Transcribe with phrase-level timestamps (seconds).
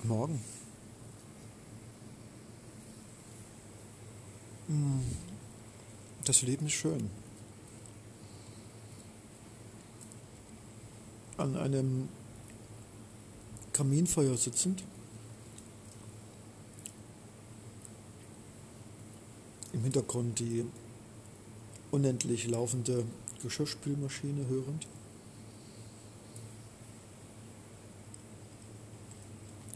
[0.00, 0.40] Guten Morgen.
[4.66, 5.02] Hm,
[6.24, 7.10] Das Leben ist schön.
[11.36, 12.08] An einem
[13.74, 14.84] Kaminfeuer sitzend,
[19.74, 20.64] im Hintergrund die
[21.90, 23.04] unendlich laufende
[23.42, 24.86] Geschirrspülmaschine hörend,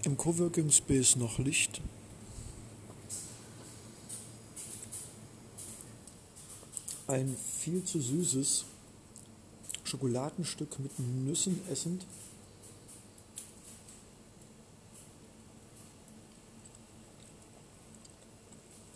[0.06, 1.80] im Coworking Space noch Licht,
[7.06, 8.64] ein viel zu süßes
[9.84, 12.06] Schokoladenstück mit Nüssen essend.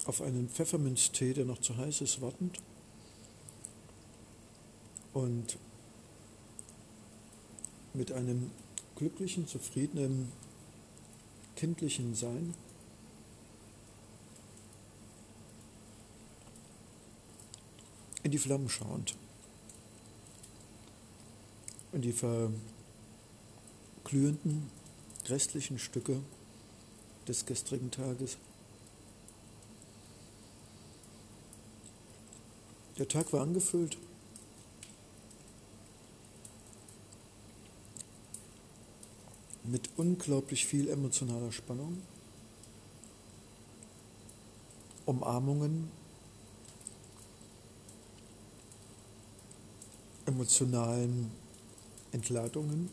[0.05, 2.61] Auf einen Pfefferminztee, der noch zu heiß ist, wartend.
[5.12, 5.59] Und
[7.92, 8.50] mit einem
[8.97, 10.33] glücklichen, zufriedenen,
[11.59, 12.55] kindlichen Sein.
[18.23, 19.17] in die Flammen schauend,
[21.92, 24.70] in die verglühenden
[25.28, 26.20] restlichen Stücke
[27.27, 28.37] des gestrigen Tages.
[32.98, 33.97] Der Tag war angefüllt
[39.70, 42.02] mit unglaublich viel emotionaler Spannung,
[45.05, 45.91] Umarmungen,
[50.27, 51.30] emotionalen
[52.12, 52.91] Entladungen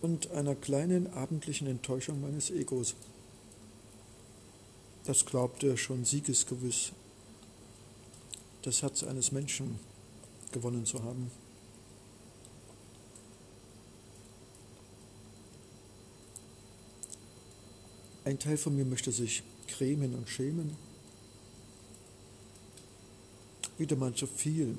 [0.00, 2.94] und einer kleinen abendlichen Enttäuschung meines Egos.
[5.04, 6.92] Das glaubte schon siegesgewiss,
[8.62, 9.78] das Herz eines Menschen
[10.52, 11.30] gewonnen zu haben.
[18.26, 20.76] Ein Teil von mir möchte sich cremen und schämen.
[23.78, 24.76] Wieder mal zu viel.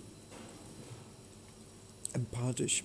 [2.11, 2.83] Empathisch.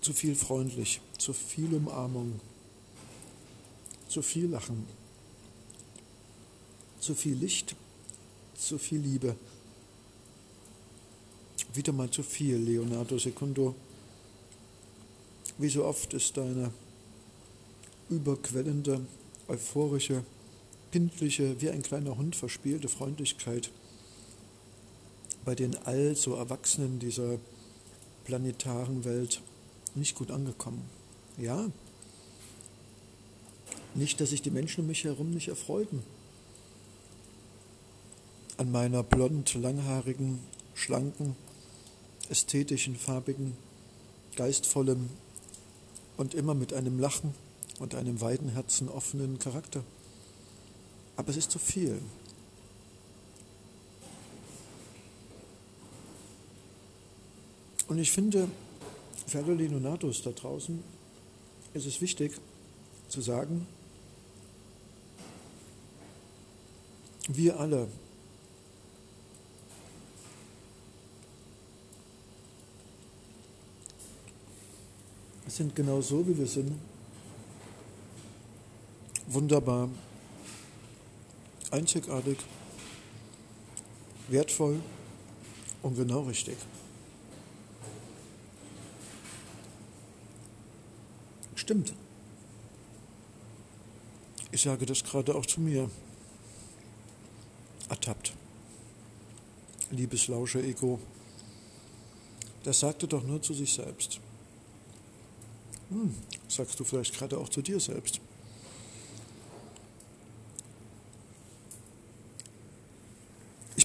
[0.00, 1.00] Zu viel freundlich.
[1.18, 2.38] Zu viel Umarmung.
[4.08, 4.86] Zu viel Lachen.
[7.00, 7.74] Zu viel Licht.
[8.56, 9.34] Zu viel Liebe.
[11.72, 13.74] Wieder mal zu viel, Leonardo Secundo.
[15.58, 16.70] Wie so oft ist deine
[18.14, 19.00] überquellende,
[19.48, 20.24] euphorische,
[20.92, 23.70] kindliche, wie ein kleiner Hund verspielte Freundlichkeit
[25.44, 27.38] bei den allso Erwachsenen dieser
[28.24, 29.42] planetaren Welt
[29.94, 30.82] nicht gut angekommen.
[31.36, 31.70] Ja,
[33.94, 36.02] nicht, dass sich die Menschen um mich herum nicht erfreuten.
[38.56, 40.40] An meiner blond, langhaarigen,
[40.74, 41.36] schlanken,
[42.28, 43.56] ästhetischen, farbigen,
[44.36, 45.10] geistvollen
[46.16, 47.34] und immer mit einem Lachen
[47.78, 49.82] und einem weiten Herzen offenen Charakter.
[51.16, 52.00] Aber es ist zu viel.
[57.88, 58.48] Und ich finde,
[59.26, 60.82] für alle Leonatos da draußen
[61.74, 62.32] ist es wichtig
[63.08, 63.66] zu sagen,
[67.28, 67.88] wir alle
[75.46, 76.72] sind genau so, wie wir sind.
[79.26, 79.88] Wunderbar,
[81.70, 82.38] einzigartig,
[84.28, 84.80] wertvoll
[85.82, 86.56] und genau richtig.
[91.54, 91.94] Stimmt.
[94.52, 95.90] Ich sage das gerade auch zu mir.
[97.88, 98.34] Ertappt.
[99.90, 101.00] Liebes Lauscher-Ego.
[102.64, 104.20] Das sagte doch nur zu sich selbst.
[105.88, 106.14] Hm,
[106.48, 108.20] sagst du vielleicht gerade auch zu dir selbst.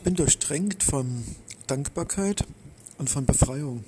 [0.09, 1.24] Bin durchdrängt von
[1.68, 2.44] Dankbarkeit
[2.97, 3.84] und von Befreiung.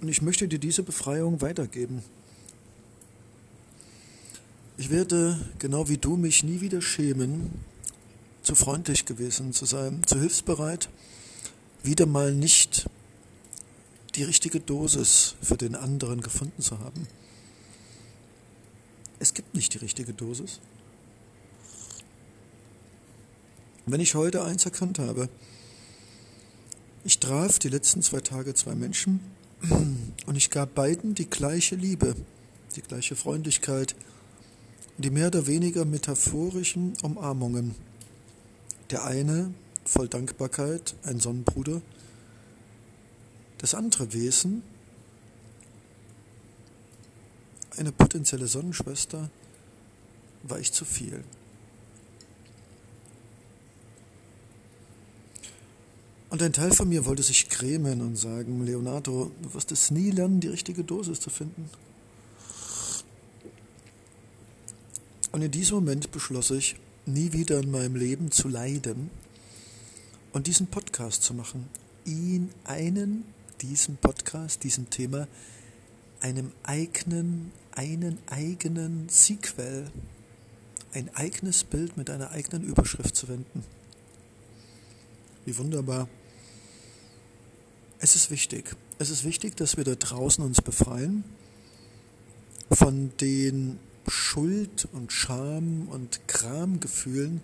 [0.00, 2.04] Und ich möchte dir diese Befreiung weitergeben.
[4.76, 7.50] Ich werde, genau wie du, mich nie wieder schämen,
[8.44, 10.88] zu freundlich gewesen zu sein, zu hilfsbereit,
[11.82, 12.88] wieder mal nicht
[14.14, 17.08] die richtige Dosis für den anderen gefunden zu haben.
[19.18, 20.60] Es gibt nicht die richtige Dosis.
[23.90, 25.30] Wenn ich heute eins erkannt habe,
[27.04, 29.18] ich traf die letzten zwei Tage zwei Menschen
[30.26, 32.14] und ich gab beiden die gleiche Liebe,
[32.76, 33.96] die gleiche Freundlichkeit,
[34.98, 37.76] die mehr oder weniger metaphorischen Umarmungen.
[38.90, 39.54] Der eine
[39.86, 41.80] voll Dankbarkeit, ein Sonnenbruder,
[43.56, 44.62] das andere Wesen
[47.78, 49.30] eine potenzielle Sonnenschwester
[50.42, 51.24] war ich zu viel.
[56.30, 60.10] Und ein Teil von mir wollte sich grämen und sagen, Leonardo, du wirst es nie
[60.10, 61.70] lernen, die richtige Dosis zu finden.
[65.32, 66.76] Und in diesem Moment beschloss ich,
[67.06, 69.10] nie wieder in meinem Leben zu leiden
[70.32, 71.68] und diesen Podcast zu machen.
[72.04, 73.24] Ihn einen,
[73.62, 75.26] diesem Podcast, diesem Thema,
[76.20, 79.90] einem eigenen, einen eigenen Sequel,
[80.92, 83.64] ein eigenes Bild mit einer eigenen Überschrift zu wenden.
[85.44, 86.08] Wie wunderbar.
[88.00, 88.76] Es ist wichtig.
[88.98, 91.24] Es ist wichtig, dass wir da draußen uns befreien
[92.70, 97.40] von den Schuld und Scham und Kramgefühlen,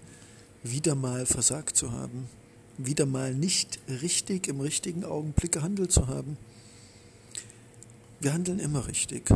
[0.63, 2.29] wieder mal versagt zu haben,
[2.79, 6.37] wieder mal nicht richtig im richtigen Augenblick gehandelt zu haben.
[8.21, 9.29] Wir handeln immer richtig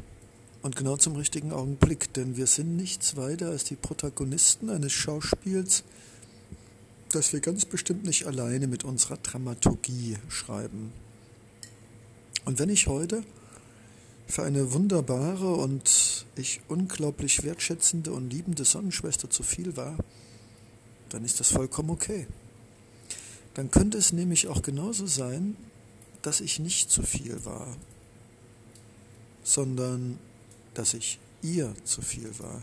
[0.62, 5.82] und genau zum richtigen Augenblick, denn wir sind nichts weiter als die Protagonisten eines Schauspiels,
[7.10, 10.92] das wir ganz bestimmt nicht alleine mit unserer Dramaturgie schreiben.
[12.48, 13.24] Und wenn ich heute
[14.26, 19.98] für eine wunderbare und ich unglaublich wertschätzende und liebende Sonnenschwester zu viel war,
[21.10, 22.26] dann ist das vollkommen okay.
[23.52, 25.58] Dann könnte es nämlich auch genauso sein,
[26.22, 27.76] dass ich nicht zu viel war,
[29.42, 30.18] sondern
[30.72, 32.62] dass ich ihr zu viel war.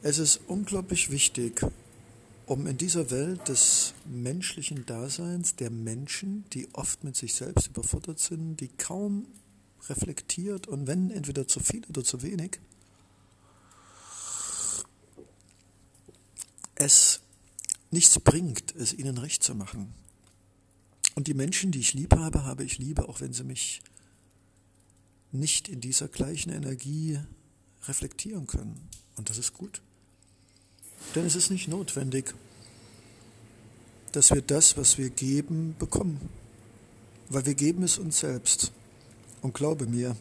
[0.00, 1.66] Es ist unglaublich wichtig,
[2.46, 8.18] um in dieser Welt des menschlichen Daseins, der Menschen, die oft mit sich selbst überfordert
[8.18, 9.26] sind, die kaum
[9.88, 12.58] reflektiert und wenn entweder zu viel oder zu wenig,
[16.74, 17.20] es
[17.90, 19.94] nichts bringt, es ihnen recht zu machen.
[21.14, 23.82] Und die Menschen, die ich lieb habe, habe ich liebe, auch wenn sie mich
[25.30, 27.20] nicht in dieser gleichen Energie
[27.84, 28.88] reflektieren können.
[29.16, 29.80] Und das ist gut.
[31.14, 32.34] Denn es ist nicht notwendig,
[34.12, 36.20] dass wir das, was wir geben, bekommen.
[37.28, 38.72] Weil wir geben es uns selbst.
[39.42, 40.16] Und glaube mir,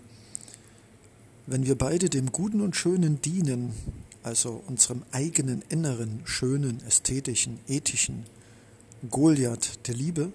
[1.45, 3.74] wenn wir beide dem Guten und Schönen dienen,
[4.24, 8.25] also unserem eigenen inneren, schönen, ästhetischen, ethischen
[9.09, 10.31] Goliath der Liebe,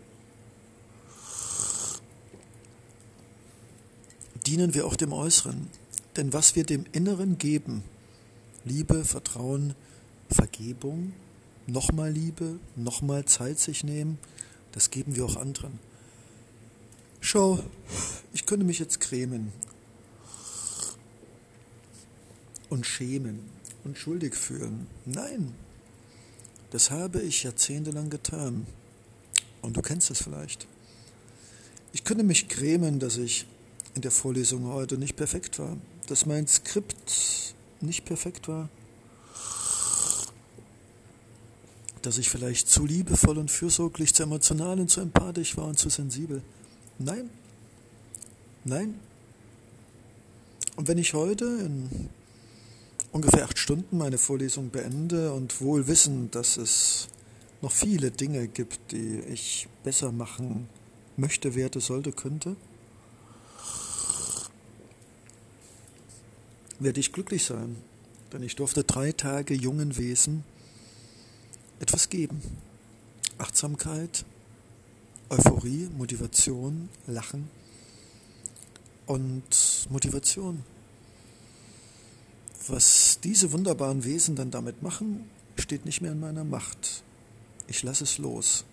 [4.46, 5.68] dienen wir auch dem Äußeren.
[6.16, 7.82] Denn was wir dem Inneren geben,
[8.64, 9.74] Liebe, Vertrauen,
[10.30, 11.12] Vergebung,
[11.66, 14.18] nochmal Liebe, nochmal Zeit sich nehmen,
[14.72, 15.78] das geben wir auch anderen.
[17.20, 17.58] Schau,
[18.32, 19.52] ich könnte mich jetzt grämen
[22.68, 23.40] und schämen
[23.84, 24.86] und schuldig fühlen.
[25.04, 25.54] Nein,
[26.70, 28.66] das habe ich jahrzehntelang getan.
[29.62, 30.66] Und du kennst es vielleicht.
[31.92, 33.46] Ich könnte mich grämen, dass ich
[33.94, 35.76] in der Vorlesung heute nicht perfekt war,
[36.06, 38.68] dass mein Skript nicht perfekt war,
[42.02, 45.88] dass ich vielleicht zu liebevoll und fürsorglich, zu emotional und zu empathisch war und zu
[45.88, 46.42] sensibel.
[46.98, 47.30] Nein,
[48.64, 48.94] nein.
[50.76, 52.08] Und wenn ich heute in
[53.12, 57.08] ungefähr acht Stunden meine Vorlesung beende und wohl wissen, dass es
[57.62, 60.68] noch viele Dinge gibt, die ich besser machen
[61.16, 62.54] möchte, werde, sollte, könnte,
[66.78, 67.76] werde ich glücklich sein,
[68.32, 70.44] denn ich durfte drei Tage jungen Wesen
[71.80, 72.42] etwas geben.
[73.38, 74.24] Achtsamkeit,
[75.30, 77.48] Euphorie, Motivation, Lachen
[79.06, 80.64] und Motivation.
[82.66, 87.02] Was diese wunderbaren Wesen dann damit machen, steht nicht mehr in meiner Macht.
[87.66, 88.64] Ich lasse es los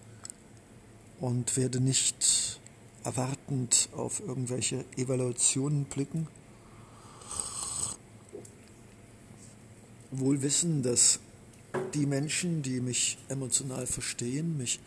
[1.20, 2.60] und werde nicht
[3.04, 6.28] erwartend auf irgendwelche Evaluationen blicken.
[10.12, 11.20] Wohl wissen, dass
[11.94, 14.80] die Menschen, die mich emotional verstehen, mich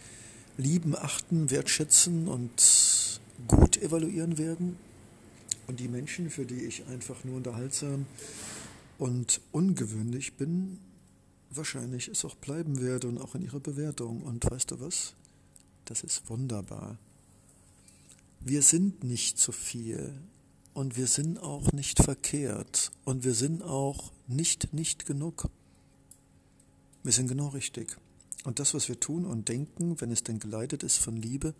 [0.57, 4.76] lieben, achten, wertschätzen und gut evaluieren werden.
[5.66, 8.07] Und die Menschen, für die ich einfach nur unterhaltsam
[8.99, 10.78] und ungewöhnlich bin,
[11.50, 14.23] wahrscheinlich es auch bleiben werde und auch in ihrer Bewertung.
[14.23, 15.14] Und weißt du was?
[15.85, 16.99] Das ist wunderbar.
[18.40, 20.14] Wir sind nicht zu viel
[20.75, 25.50] und wir sind auch nicht verkehrt und wir sind auch nicht nicht genug.
[27.02, 27.97] Wir sind genau richtig.
[28.45, 31.55] Und das, was wir tun und denken, wenn es denn geleitet ist von Liebe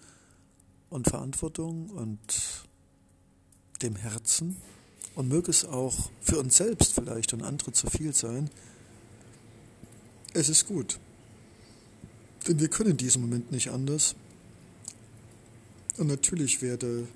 [0.91, 2.19] und Verantwortung und
[3.83, 4.57] dem Herzen,
[5.19, 8.51] und möge es auch für uns selbst vielleicht und andere zu viel sein,
[10.33, 11.01] es ist gut.
[12.47, 14.15] Denn wir können in diesem Moment nicht anders.
[15.97, 17.09] Und natürlich werde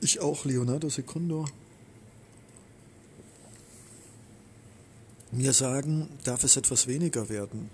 [0.00, 1.44] ich auch Leonardo Secundo
[5.30, 7.70] mir sagen, darf es etwas weniger werden.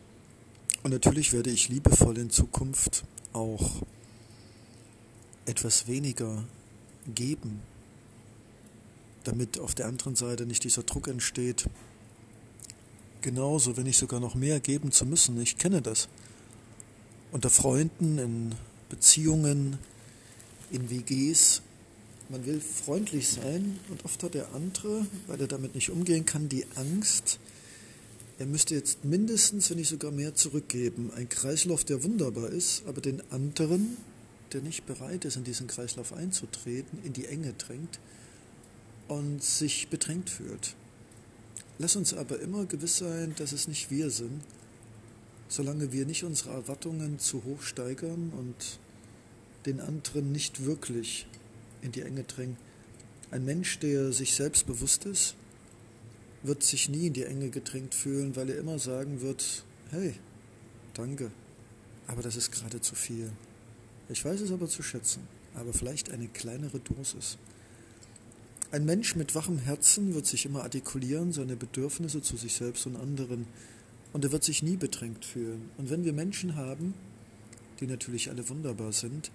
[0.83, 3.83] Und natürlich werde ich liebevoll in Zukunft auch
[5.47, 6.45] etwas weniger
[7.15, 7.61] geben,
[9.25, 11.69] damit auf der anderen Seite nicht dieser Druck entsteht,
[13.21, 15.41] genauso, wenn nicht sogar noch mehr geben zu müssen.
[15.41, 16.09] Ich kenne das.
[17.33, 18.55] Unter Freunden, in
[18.89, 19.79] Beziehungen,
[20.71, 21.63] in WGs.
[22.31, 26.49] Man will freundlich sein und oft hat der andere, weil er damit nicht umgehen kann,
[26.49, 27.39] die Angst,
[28.39, 31.13] er müsste jetzt mindestens, wenn nicht sogar mehr zurückgeben.
[31.15, 33.97] Ein Kreislauf, der wunderbar ist, aber den anderen,
[34.53, 38.01] der nicht bereit ist, in diesen Kreislauf einzutreten, in die Enge drängt
[39.07, 40.75] und sich bedrängt fühlt.
[41.79, 44.43] Lass uns aber immer gewiss sein, dass es nicht wir sind,
[45.49, 48.79] solange wir nicht unsere Erwartungen zu hoch steigern und
[49.67, 51.27] den anderen nicht wirklich
[51.85, 52.57] in die Enge drängen.
[53.31, 55.37] Ein Mensch, der sich selbst bewusst ist,
[56.43, 60.15] wird sich nie in die Enge gedrängt fühlen, weil er immer sagen wird, hey,
[60.95, 61.31] danke,
[62.07, 63.31] aber das ist gerade zu viel.
[64.09, 67.39] Ich weiß es aber zu schätzen, aber vielleicht eine kleinere Dosis.
[68.71, 72.97] Ein Mensch mit wachem Herzen wird sich immer artikulieren, seine Bedürfnisse zu sich selbst und
[72.97, 73.47] anderen,
[74.13, 75.71] und er wird sich nie bedrängt fühlen.
[75.77, 76.95] Und wenn wir Menschen haben,
[77.81, 79.33] die natürlich alle wunderbar sind,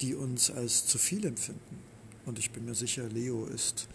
[0.00, 1.78] die uns als zu viel empfinden,
[2.26, 3.88] und ich bin mir sicher, Leo ist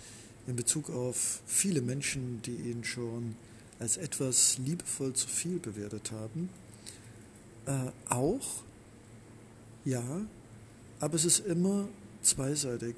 [0.48, 3.36] in Bezug auf viele Menschen, die ihn schon
[3.79, 6.50] als etwas liebevoll zu viel bewertet haben,
[7.65, 8.63] äh, auch,
[9.86, 10.25] ja,
[11.00, 11.88] aber es ist immer
[12.22, 12.96] zweiseitig.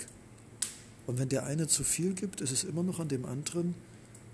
[1.07, 3.75] Und wenn der eine zu viel gibt, ist es immer noch an dem anderen,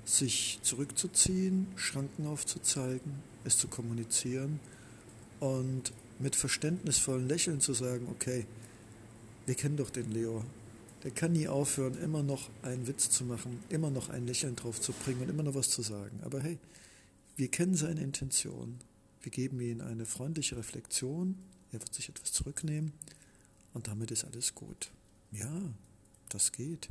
[0.05, 4.59] sich zurückzuziehen, Schranken aufzuzeigen, es zu kommunizieren
[5.39, 8.45] und mit verständnisvollen Lächeln zu sagen, okay,
[9.49, 10.45] wir kennen doch den Leo.
[11.03, 14.79] Der kann nie aufhören, immer noch einen Witz zu machen, immer noch ein Lächeln drauf
[14.79, 16.19] zu bringen und immer noch was zu sagen.
[16.21, 16.59] Aber hey,
[17.35, 18.77] wir kennen seine Intention.
[19.23, 21.35] Wir geben ihm eine freundliche Reflexion.
[21.71, 22.93] Er wird sich etwas zurücknehmen
[23.73, 24.91] und damit ist alles gut.
[25.31, 25.49] Ja,
[26.29, 26.87] das geht.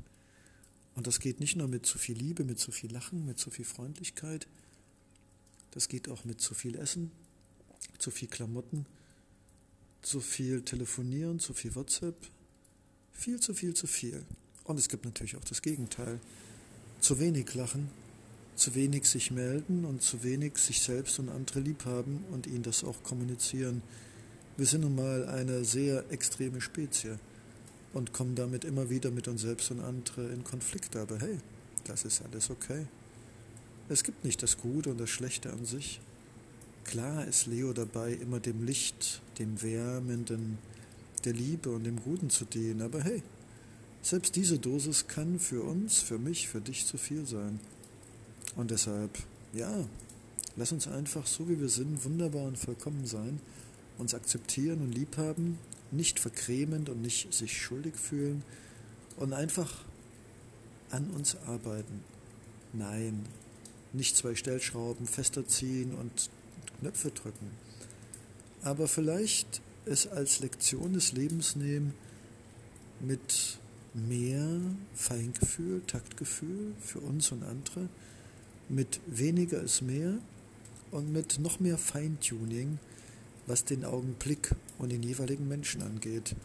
[0.96, 3.50] Und das geht nicht nur mit zu viel Liebe, mit zu viel Lachen, mit zu
[3.50, 4.48] viel Freundlichkeit.
[5.70, 7.12] Das geht auch mit zu viel Essen,
[7.98, 8.84] zu viel Klamotten,
[10.02, 12.16] zu viel Telefonieren, zu viel WhatsApp.
[13.18, 14.22] Viel zu viel zu viel.
[14.62, 16.20] Und es gibt natürlich auch das Gegenteil.
[17.00, 17.90] Zu wenig lachen,
[18.54, 22.62] zu wenig sich melden und zu wenig sich selbst und andere lieb haben und ihnen
[22.62, 23.82] das auch kommunizieren.
[24.56, 27.18] Wir sind nun mal eine sehr extreme Spezie
[27.92, 30.94] und kommen damit immer wieder mit uns selbst und andere in Konflikt.
[30.94, 31.38] Aber hey,
[31.86, 32.86] das ist alles okay.
[33.88, 36.00] Es gibt nicht das Gute und das Schlechte an sich.
[36.84, 40.58] Klar ist Leo dabei, immer dem Licht, dem Wärmenden,
[41.20, 42.82] der Liebe und dem Guten zu dienen.
[42.82, 43.22] Aber hey,
[44.02, 47.60] selbst diese Dosis kann für uns, für mich, für dich zu viel sein.
[48.56, 49.18] Und deshalb,
[49.52, 49.84] ja,
[50.56, 53.40] lass uns einfach so wie wir sind, wunderbar und vollkommen sein,
[53.98, 55.58] uns akzeptieren und lieb haben
[55.90, 58.42] nicht verkremend und nicht sich schuldig fühlen
[59.16, 59.84] und einfach
[60.90, 62.02] an uns arbeiten.
[62.72, 63.24] Nein,
[63.92, 66.30] nicht zwei Stellschrauben fester ziehen und
[66.80, 67.50] Knöpfe drücken.
[68.62, 71.94] Aber vielleicht es als Lektion des Lebens nehmen,
[73.00, 73.58] mit
[73.94, 74.60] mehr
[74.94, 77.88] Feingefühl, Taktgefühl für uns und andere,
[78.68, 80.18] mit weniger ist mehr
[80.90, 82.78] und mit noch mehr Feintuning
[83.48, 86.36] was den Augenblick und den jeweiligen Menschen angeht.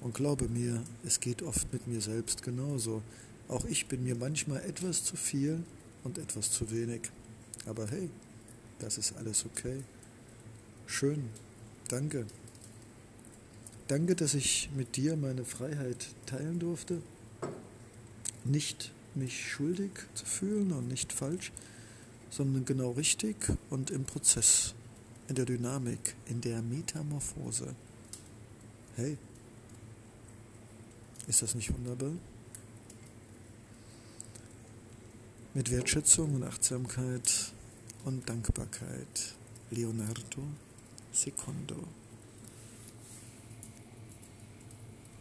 [0.00, 3.02] Und glaube mir, es geht oft mit mir selbst genauso.
[3.48, 5.62] Auch ich bin mir manchmal etwas zu viel
[6.04, 7.02] und etwas zu wenig.
[7.66, 8.10] Aber hey,
[8.78, 9.82] das ist alles okay.
[10.86, 11.28] Schön.
[11.88, 12.26] Danke.
[13.90, 17.02] Danke, dass ich mit dir meine Freiheit teilen durfte.
[18.44, 21.50] Nicht mich schuldig zu fühlen und nicht falsch,
[22.30, 23.34] sondern genau richtig
[23.68, 24.76] und im Prozess
[25.26, 27.74] in der Dynamik, in der Metamorphose.
[28.94, 29.18] Hey,
[31.26, 32.12] ist das nicht wunderbar?
[35.52, 37.52] Mit Wertschätzung und Achtsamkeit
[38.04, 39.34] und Dankbarkeit.
[39.72, 40.44] Leonardo
[41.10, 41.88] Secondo.